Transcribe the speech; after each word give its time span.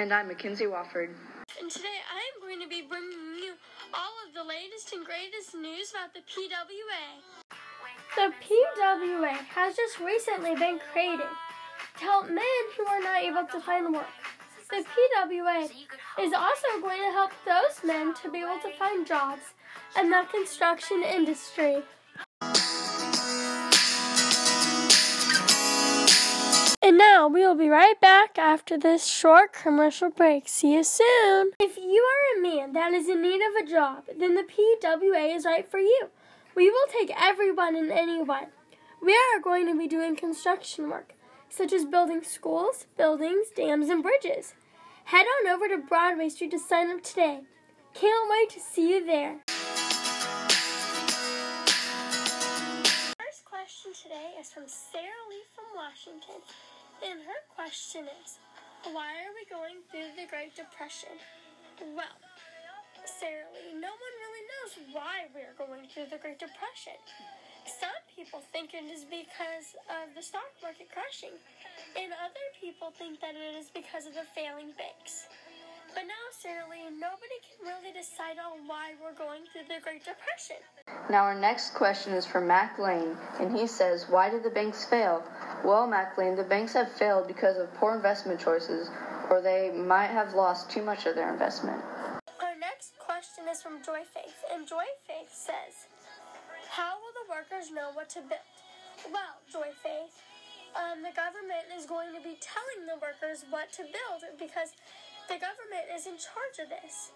And 0.00 0.14
I'm 0.14 0.28
Mackenzie 0.28 0.64
Wofford. 0.64 1.10
And 1.60 1.70
today 1.70 2.00
I 2.08 2.24
am 2.32 2.40
going 2.40 2.58
to 2.62 2.66
be 2.66 2.80
bringing 2.88 3.36
you 3.36 3.52
all 3.92 4.16
of 4.26 4.32
the 4.32 4.42
latest 4.42 4.94
and 4.94 5.04
greatest 5.04 5.54
news 5.54 5.92
about 5.92 6.14
the 6.14 6.20
PWA. 6.20 7.20
The 8.16 8.32
PWA 8.40 9.36
has 9.52 9.76
just 9.76 10.00
recently 10.00 10.54
been 10.54 10.80
created 10.90 11.28
to 11.98 12.00
help 12.02 12.28
men 12.28 12.62
who 12.78 12.86
are 12.86 13.00
not 13.00 13.20
able 13.20 13.44
to 13.52 13.60
find 13.60 13.92
work. 13.92 14.08
The 14.70 14.86
PWA 14.88 15.68
is 16.18 16.32
also 16.32 16.80
going 16.80 17.02
to 17.02 17.12
help 17.12 17.32
those 17.44 17.84
men 17.84 18.14
to 18.22 18.30
be 18.30 18.38
able 18.38 18.58
to 18.62 18.72
find 18.78 19.06
jobs 19.06 19.52
in 19.98 20.08
the 20.08 20.24
construction 20.32 21.02
industry. 21.02 21.82
And 26.90 26.98
now 26.98 27.28
we 27.28 27.46
will 27.46 27.54
be 27.54 27.68
right 27.68 28.00
back 28.00 28.36
after 28.36 28.76
this 28.76 29.06
short 29.06 29.52
commercial 29.52 30.10
break. 30.10 30.48
See 30.48 30.74
you 30.74 30.82
soon. 30.82 31.52
If 31.60 31.76
you 31.76 32.02
are 32.02 32.36
a 32.36 32.42
man 32.42 32.72
that 32.72 32.92
is 32.92 33.08
in 33.08 33.22
need 33.22 33.40
of 33.40 33.54
a 33.62 33.70
job, 33.70 34.06
then 34.18 34.34
the 34.34 34.42
PWA 34.42 35.36
is 35.36 35.44
right 35.44 35.70
for 35.70 35.78
you. 35.78 36.08
We 36.56 36.68
will 36.68 36.88
take 36.90 37.12
everyone 37.16 37.76
and 37.76 37.92
anyone. 37.92 38.46
We 39.00 39.12
are 39.12 39.38
going 39.40 39.68
to 39.68 39.78
be 39.78 39.86
doing 39.86 40.16
construction 40.16 40.90
work, 40.90 41.14
such 41.48 41.72
as 41.72 41.84
building 41.84 42.24
schools, 42.24 42.88
buildings, 42.96 43.50
dams, 43.54 43.88
and 43.88 44.02
bridges. 44.02 44.54
Head 45.04 45.26
on 45.46 45.46
over 45.48 45.68
to 45.68 45.78
Broadway 45.78 46.28
Street 46.28 46.50
to 46.50 46.58
sign 46.58 46.90
up 46.90 47.04
today. 47.04 47.42
Can't 47.94 48.28
wait 48.28 48.50
to 48.50 48.58
see 48.58 48.90
you 48.90 49.06
there. 49.06 49.36
First 53.16 53.44
question 53.44 53.92
today 53.94 54.32
is 54.40 54.50
from 54.50 54.64
Sarah 54.66 55.28
Lee 55.30 55.44
from 55.54 55.66
Washington. 55.76 56.42
And 57.00 57.16
her 57.24 57.40
question 57.56 58.04
is 58.20 58.36
Why 58.92 59.24
are 59.24 59.32
we 59.32 59.48
going 59.48 59.80
through 59.88 60.12
the 60.20 60.28
Great 60.28 60.52
Depression? 60.52 61.16
Well, 61.96 62.12
Sarah 63.08 63.48
Lee, 63.56 63.72
no 63.72 63.88
one 63.88 64.14
really 64.20 64.44
knows 64.52 64.72
why 64.92 65.32
we 65.32 65.40
are 65.40 65.56
going 65.56 65.88
through 65.88 66.12
the 66.12 66.20
Great 66.20 66.36
Depression. 66.36 67.00
Some 67.64 68.00
people 68.12 68.44
think 68.52 68.76
it 68.76 68.84
is 68.84 69.08
because 69.08 69.72
of 69.88 70.12
the 70.12 70.20
stock 70.20 70.52
market 70.60 70.92
crashing, 70.92 71.32
and 71.96 72.12
other 72.20 72.46
people 72.60 72.92
think 72.92 73.20
that 73.24 73.32
it 73.32 73.56
is 73.56 73.72
because 73.72 74.04
of 74.04 74.12
the 74.12 74.28
failing 74.36 74.76
banks. 74.76 75.24
But 75.94 76.04
now, 76.04 76.24
Sarah 76.36 76.68
Lee, 76.68 76.86
nobody 76.92 77.38
can 77.42 77.64
really 77.64 77.96
decide 77.96 78.36
on 78.36 78.68
why 78.68 78.94
we're 79.02 79.16
going 79.16 79.42
through 79.50 79.72
the 79.72 79.80
Great 79.82 80.04
Depression. 80.04 80.60
Now, 81.08 81.24
our 81.24 81.34
next 81.34 81.74
question 81.74 82.12
is 82.12 82.24
from 82.26 82.46
Mac 82.46 82.78
Lane, 82.78 83.16
and 83.40 83.56
he 83.56 83.66
says, 83.66 84.06
Why 84.08 84.30
did 84.30 84.44
the 84.44 84.50
banks 84.50 84.84
fail? 84.84 85.24
Well, 85.64 85.86
Mac 85.86 86.16
Lane, 86.16 86.36
the 86.36 86.44
banks 86.44 86.72
have 86.72 86.90
failed 86.90 87.28
because 87.28 87.58
of 87.58 87.72
poor 87.74 87.94
investment 87.94 88.40
choices, 88.40 88.88
or 89.28 89.42
they 89.42 89.70
might 89.70 90.08
have 90.08 90.32
lost 90.32 90.70
too 90.70 90.82
much 90.82 91.04
of 91.04 91.14
their 91.14 91.30
investment. 91.30 91.76
Our 92.40 92.56
next 92.56 92.96
question 92.98 93.44
is 93.44 93.60
from 93.60 93.84
Joy 93.84 94.00
Faith, 94.08 94.40
and 94.52 94.66
Joy 94.66 94.88
Faith 95.06 95.28
says, 95.28 95.84
How 96.70 96.96
will 96.96 97.12
the 97.12 97.28
workers 97.28 97.70
know 97.70 97.92
what 97.92 98.08
to 98.16 98.20
build? 98.24 98.48
Well, 99.12 99.36
Joy 99.52 99.68
Faith, 99.84 100.16
um, 100.72 101.04
the 101.04 101.12
government 101.12 101.68
is 101.76 101.84
going 101.84 102.16
to 102.16 102.22
be 102.24 102.40
telling 102.40 102.88
the 102.88 102.96
workers 102.96 103.44
what 103.52 103.68
to 103.76 103.84
build 103.84 104.24
because 104.40 104.72
the 105.28 105.36
government 105.36 105.92
is 105.92 106.08
in 106.08 106.16
charge 106.16 106.56
of 106.56 106.72
this. 106.72 107.12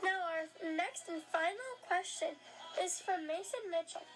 Now, 0.00 0.16
our 0.32 0.48
next 0.64 1.12
and 1.12 1.20
final 1.28 1.72
question 1.84 2.40
is 2.80 3.04
from 3.04 3.28
Mason 3.28 3.68
Mitchell, 3.68 4.08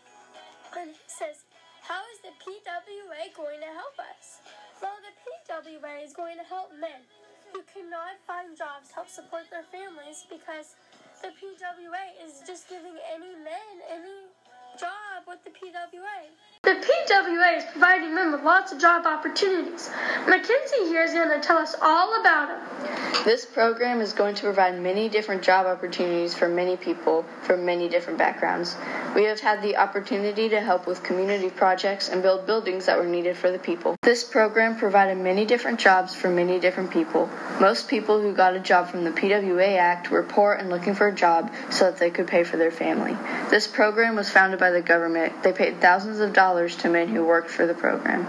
and 0.72 0.96
he 0.96 1.08
says, 1.12 1.44
How 1.84 2.00
is 2.16 2.24
the 2.24 2.32
PWA 2.40 3.28
going 3.36 3.60
to 3.60 3.68
help 3.76 3.92
us? 4.00 4.40
Well, 4.80 4.96
the 5.04 5.12
PWA 5.20 6.00
is 6.00 6.16
going 6.16 6.40
to 6.40 6.46
help 6.48 6.72
men 6.80 7.04
who 7.52 7.60
cannot 7.68 8.16
find 8.26 8.56
jobs 8.56 8.88
help 8.88 9.08
support 9.12 9.44
their 9.52 9.68
families 9.68 10.24
because 10.32 10.80
the 11.20 11.28
PWA 11.36 12.04
is 12.24 12.40
just 12.48 12.72
giving 12.72 12.96
any 13.12 13.36
men 13.36 13.84
any 13.92 14.32
job 14.80 15.28
with 15.28 15.44
the 15.44 15.52
PWA. 15.52 16.32
The 16.64 16.80
PWA 16.80 17.23
is 17.56 17.64
providing 17.70 18.14
men 18.14 18.32
with 18.32 18.42
lots 18.42 18.72
of 18.72 18.80
job 18.80 19.06
opportunities. 19.06 19.90
Mackenzie 20.26 20.86
here 20.86 21.04
is 21.04 21.12
going 21.12 21.28
to 21.28 21.40
tell 21.46 21.58
us 21.58 21.74
all 21.80 22.20
about 22.20 22.50
it. 22.50 23.24
This 23.24 23.46
program 23.46 24.00
is 24.00 24.12
going 24.12 24.34
to 24.34 24.42
provide 24.42 24.78
many 24.80 25.08
different 25.08 25.42
job 25.42 25.66
opportunities 25.66 26.34
for 26.34 26.48
many 26.48 26.76
people 26.76 27.24
from 27.42 27.64
many 27.64 27.88
different 27.88 28.18
backgrounds. 28.18 28.76
We 29.14 29.24
have 29.24 29.40
had 29.40 29.62
the 29.62 29.76
opportunity 29.76 30.48
to 30.50 30.60
help 30.60 30.86
with 30.86 31.02
community 31.02 31.48
projects 31.48 32.08
and 32.08 32.22
build 32.22 32.44
buildings 32.46 32.86
that 32.86 32.98
were 32.98 33.06
needed 33.06 33.36
for 33.36 33.50
the 33.50 33.58
people. 33.58 33.96
This 34.02 34.24
program 34.24 34.76
provided 34.76 35.16
many 35.16 35.46
different 35.46 35.78
jobs 35.78 36.14
for 36.14 36.28
many 36.28 36.58
different 36.58 36.90
people. 36.90 37.30
Most 37.60 37.88
people 37.88 38.20
who 38.20 38.34
got 38.34 38.56
a 38.56 38.60
job 38.60 38.90
from 38.90 39.04
the 39.04 39.10
PWA 39.10 39.78
Act 39.78 40.10
were 40.10 40.22
poor 40.22 40.52
and 40.52 40.68
looking 40.68 40.94
for 40.94 41.08
a 41.08 41.14
job 41.14 41.52
so 41.70 41.86
that 41.86 41.98
they 41.98 42.10
could 42.10 42.26
pay 42.26 42.42
for 42.44 42.56
their 42.56 42.72
family. 42.72 43.16
This 43.48 43.66
program 43.66 44.16
was 44.16 44.28
founded 44.28 44.58
by 44.58 44.70
the 44.70 44.82
government. 44.82 45.42
They 45.42 45.52
paid 45.52 45.80
thousands 45.80 46.18
of 46.18 46.32
dollars 46.32 46.76
to 46.78 46.88
men 46.88 47.08
who 47.08 47.24
worked 47.24 47.43
for 47.48 47.66
the 47.66 47.74
program. 47.74 48.26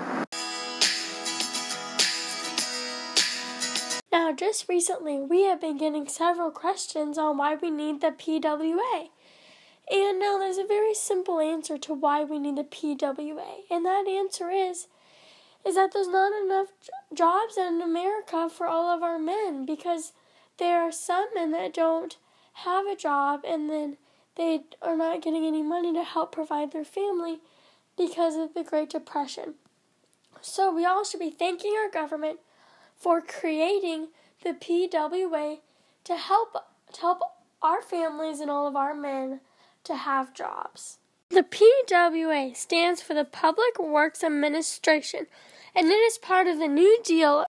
Now, 4.11 4.31
just 4.33 4.69
recently, 4.69 5.19
we 5.19 5.43
have 5.43 5.61
been 5.61 5.77
getting 5.77 6.07
several 6.07 6.51
questions 6.51 7.17
on 7.17 7.37
why 7.37 7.55
we 7.55 7.69
need 7.69 8.01
the 8.01 8.11
PWA. 8.11 9.09
And 9.91 10.19
now 10.19 10.37
there's 10.39 10.57
a 10.57 10.65
very 10.65 10.93
simple 10.93 11.39
answer 11.39 11.77
to 11.77 11.93
why 11.93 12.23
we 12.23 12.39
need 12.39 12.55
the 12.55 12.63
PWA, 12.63 13.61
and 13.69 13.85
that 13.85 14.07
answer 14.07 14.49
is 14.49 14.87
is 15.65 15.75
that 15.75 15.91
there's 15.93 16.07
not 16.07 16.31
enough 16.43 16.67
jobs 17.13 17.57
in 17.57 17.81
America 17.81 18.47
for 18.49 18.67
all 18.67 18.87
of 18.87 19.01
our 19.01 19.17
men 19.17 19.65
because 19.65 20.13
there 20.59 20.79
are 20.81 20.91
some 20.91 21.25
men 21.33 21.51
that 21.51 21.73
don't 21.73 22.17
have 22.53 22.85
a 22.85 22.95
job 22.95 23.41
and 23.45 23.67
then 23.69 23.97
they 24.37 24.61
are 24.81 24.95
not 24.95 25.23
getting 25.23 25.43
any 25.43 25.63
money 25.63 25.91
to 25.91 26.03
help 26.03 26.31
provide 26.31 26.71
their 26.71 26.85
family 26.85 27.39
because 27.97 28.35
of 28.35 28.53
the 28.53 28.63
Great 28.63 28.89
Depression. 28.89 29.55
So 30.41 30.73
we 30.73 30.85
all 30.85 31.03
should 31.03 31.19
be 31.19 31.31
thanking 31.31 31.73
our 31.73 31.89
government 31.89 32.39
for 32.95 33.21
creating 33.21 34.09
the 34.43 34.53
PWA 34.53 35.59
to 36.03 36.15
help 36.15 36.53
to 36.93 37.01
help 37.01 37.21
our 37.61 37.81
families 37.81 38.39
and 38.39 38.51
all 38.51 38.67
of 38.67 38.75
our 38.75 38.93
men 38.93 39.41
to 39.83 39.95
have 39.95 40.33
jobs. 40.33 40.99
The 41.29 41.43
PWA 41.43 42.55
stands 42.55 43.01
for 43.01 43.13
the 43.13 43.25
Public 43.25 43.79
Works 43.79 44.23
Administration 44.23 45.25
and 45.75 45.87
it 45.87 45.93
is 45.93 46.17
part 46.17 46.47
of 46.47 46.59
the 46.59 46.67
New 46.67 47.01
Deal. 47.03 47.45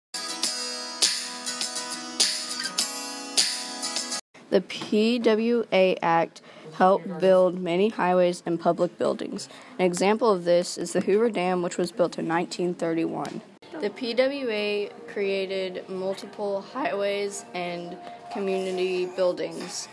The 4.51 4.63
PWA 4.63 5.99
Act 6.01 6.41
helped 6.75 7.21
build 7.21 7.59
many 7.59 7.89
highways 7.89 8.43
and 8.47 8.61
public 8.61 8.99
buildings. 8.99 9.49
An 9.79 9.87
example 9.87 10.31
of 10.31 10.45
this 10.45 10.77
is 10.77 10.93
the 10.93 11.01
Hoover 11.01 11.31
Dam, 11.31 11.63
which 11.63 11.79
was 11.79 11.93
built 11.93 12.19
in 12.19 12.29
1931. 12.29 13.41
The 13.81 13.91
PWA 13.91 14.91
created 15.09 15.89
multiple 15.89 16.63
highways 16.63 17.45
and 17.55 17.97
community 18.33 19.07
buildings. 19.07 19.89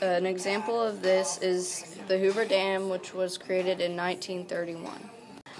An 0.00 0.26
example 0.26 0.80
of 0.80 1.02
this 1.02 1.38
is 1.38 1.96
the 2.08 2.18
Hoover 2.18 2.44
Dam, 2.44 2.88
which 2.88 3.12
was 3.12 3.36
created 3.36 3.80
in 3.80 3.96
1931. 3.96 5.10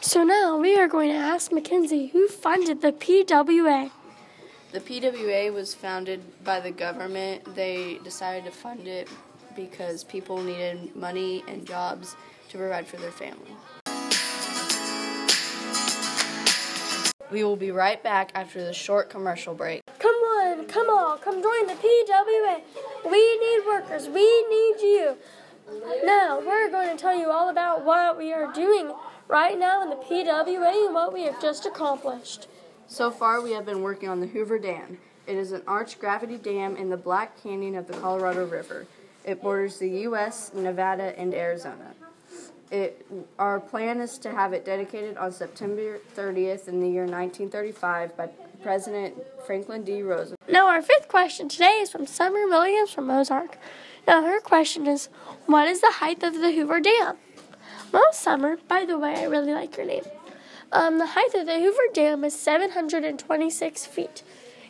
So 0.00 0.25
now 0.25 0.59
we 0.59 0.76
are 0.76 0.88
going 0.88 1.11
to 1.11 1.16
ask 1.16 1.53
Mackenzie 1.53 2.09
who 2.09 2.28
funded 2.28 2.81
the 2.81 2.93
PWA. 2.93 3.91
The 4.72 4.81
PWA 4.81 5.53
was 5.53 5.75
founded 5.75 6.21
by 6.43 6.61
the 6.61 6.71
government. 6.71 7.55
They 7.55 8.00
decided 8.03 8.44
to 8.44 8.50
fund 8.50 8.88
it 8.88 9.09
because 9.54 10.04
people 10.04 10.42
needed 10.42 10.94
money 10.97 11.44
and 11.48 11.66
jobs 11.66 12.16
to 12.48 12.59
provide 12.59 12.87
for 12.87 12.97
their 12.97 13.10
family. 13.10 13.56
We 17.31 17.43
will 17.43 17.56
be 17.56 17.70
right 17.70 18.02
back 18.02 18.31
after 18.34 18.62
this 18.62 18.76
short 18.76 19.11
commercial 19.11 19.55
break. 19.55 19.81
Come 19.99 20.14
on, 20.14 20.67
come 20.67 20.88
on, 20.88 21.19
come 21.19 21.43
join 21.43 21.67
the 21.67 21.75
PWA. 21.75 22.61
We 23.11 23.38
need 23.38 23.67
workers, 23.67 24.08
we 24.08 24.43
need 24.49 24.81
you. 24.81 25.17
Now, 26.05 26.40
we're 26.40 26.70
going 26.70 26.94
to 26.94 27.00
tell 27.00 27.19
you 27.19 27.31
all 27.31 27.49
about 27.49 27.84
what 27.84 28.19
we 28.19 28.32
are 28.32 28.52
doing 28.52 28.93
right 29.28 29.58
now 29.58 29.82
in 29.82 29.90
the 29.90 29.96
PWA 29.96 30.87
and 30.87 30.94
what 30.94 31.12
we 31.12 31.23
have 31.23 31.40
just 31.40 31.67
accomplished. 31.67 32.46
So 32.87 33.11
far, 33.11 33.40
we 33.40 33.52
have 33.52 33.64
been 33.64 33.82
working 33.82 34.08
on 34.08 34.20
the 34.20 34.26
Hoover 34.26 34.58
Dam. 34.58 34.99
It 35.26 35.37
is 35.37 35.52
an 35.52 35.62
arch 35.67 35.99
gravity 35.99 36.37
dam 36.37 36.76
in 36.76 36.90
the 36.90 36.99
Black 36.99 37.43
Canyon 37.43 37.76
of 37.76 37.87
the 37.87 37.94
Colorado 37.94 38.46
River. 38.46 38.87
It 39.25 39.41
borders 39.43 39.79
the 39.79 39.88
U.S., 39.88 40.53
Nevada, 40.55 41.19
and 41.19 41.35
Arizona. 41.35 41.94
It, 42.71 43.06
our 43.38 43.61
plan 43.61 44.00
is 44.00 44.19
to 44.19 44.31
have 44.31 44.53
it 44.53 44.65
dedicated 44.65 45.17
on 45.17 45.32
September 45.32 45.99
30th 46.17 46.69
in 46.69 46.81
the 46.81 46.88
year 46.88 47.03
1935 47.05 48.17
by 48.17 48.26
President 48.62 49.15
Franklin 49.47 49.85
D. 49.85 50.03
Roosevelt. 50.03 50.38
Now, 50.49 50.69
our 50.69 50.82
fifth 50.82 51.09
question 51.09 51.49
today 51.49 51.79
is 51.81 51.91
from 51.91 52.06
Summer 52.06 52.47
Williams 52.47 52.91
from 52.93 53.11
Ozark. 53.11 53.59
Now, 54.06 54.23
her 54.23 54.41
question 54.41 54.87
is 54.87 55.09
What 55.47 55.69
is 55.69 55.81
the 55.81 55.93
height 55.93 56.23
of 56.23 56.35
the 56.35 56.53
Hoover 56.53 56.81
Dam? 56.81 57.17
Well, 57.93 58.12
Summer, 58.12 58.56
by 58.69 58.85
the 58.85 58.99
way, 58.99 59.15
I 59.17 59.25
really 59.25 59.53
like 59.53 59.76
your 59.76 59.87
name. 59.87 60.05
Um, 60.73 60.99
the 60.99 61.06
height 61.06 61.35
of 61.35 61.47
the 61.47 61.61
Hoover 61.61 61.93
Dam 61.93 62.25
is 62.25 62.35
726 62.38 63.87
feet. 63.87 64.23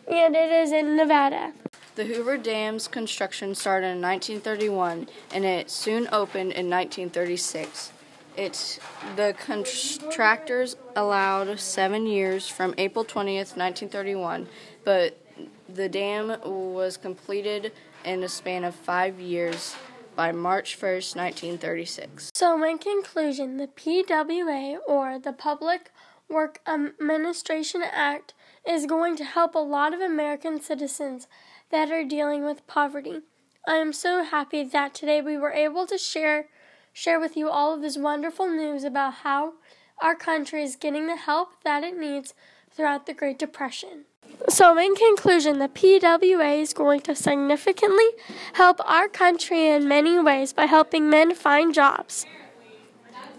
and 0.06 0.36
it 0.36 0.50
is 0.52 0.70
in 0.72 0.96
Nevada. 0.96 1.52
The 1.94 2.06
Hoover 2.06 2.36
Dam's 2.36 2.88
construction 2.88 3.54
started 3.54 3.86
in 3.86 4.00
1931 4.00 5.06
and 5.32 5.44
it 5.44 5.70
soon 5.70 6.08
opened 6.10 6.50
in 6.52 6.68
1936. 6.68 7.92
It, 8.36 8.80
the 9.14 9.32
contractors 9.38 10.74
allowed 10.96 11.60
seven 11.60 12.06
years 12.06 12.48
from 12.48 12.74
April 12.78 13.04
20th, 13.04 13.56
1931, 13.56 14.48
but 14.82 15.20
the 15.68 15.88
dam 15.88 16.36
was 16.44 16.96
completed 16.96 17.70
in 18.04 18.24
a 18.24 18.28
span 18.28 18.64
of 18.64 18.74
five 18.74 19.20
years 19.20 19.76
by 20.16 20.32
March 20.32 20.76
1st, 20.76 21.14
1936. 21.14 22.32
So, 22.34 22.60
in 22.64 22.78
conclusion, 22.78 23.56
the 23.56 23.68
PWA, 23.68 24.78
or 24.86 25.18
the 25.18 25.32
Public 25.32 25.92
Work 26.28 26.60
Administration 26.66 27.82
Act, 27.82 28.34
is 28.68 28.86
going 28.86 29.16
to 29.16 29.24
help 29.24 29.54
a 29.54 29.58
lot 29.58 29.92
of 29.94 30.00
American 30.00 30.60
citizens 30.60 31.26
that 31.74 31.90
are 31.90 32.04
dealing 32.04 32.44
with 32.44 32.64
poverty. 32.68 33.20
I 33.66 33.74
am 33.78 33.92
so 33.92 34.22
happy 34.22 34.62
that 34.62 34.94
today 34.94 35.20
we 35.20 35.36
were 35.36 35.50
able 35.50 35.88
to 35.88 35.98
share 35.98 36.46
share 36.92 37.18
with 37.18 37.36
you 37.36 37.50
all 37.50 37.74
of 37.74 37.80
this 37.80 37.98
wonderful 37.98 38.46
news 38.46 38.84
about 38.84 39.14
how 39.24 39.54
our 40.00 40.14
country 40.14 40.62
is 40.62 40.76
getting 40.76 41.08
the 41.08 41.16
help 41.16 41.48
that 41.64 41.82
it 41.82 41.98
needs 41.98 42.32
throughout 42.70 43.06
the 43.06 43.12
Great 43.12 43.40
Depression. 43.40 44.04
So, 44.48 44.78
in 44.78 44.94
conclusion, 44.94 45.58
the 45.58 45.68
PWA 45.68 46.62
is 46.62 46.72
going 46.72 47.00
to 47.00 47.14
significantly 47.16 48.10
help 48.52 48.78
our 48.88 49.08
country 49.08 49.66
in 49.66 49.88
many 49.88 50.16
ways 50.20 50.52
by 50.52 50.66
helping 50.66 51.10
men 51.10 51.34
find 51.34 51.74
jobs. 51.74 52.24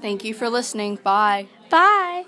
Thank 0.01 0.25
you 0.25 0.33
for 0.33 0.49
listening. 0.49 0.97
Bye. 0.97 1.47
Bye. 1.69 2.25